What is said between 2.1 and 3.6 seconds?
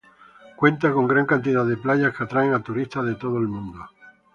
que atraen a turistas de todo el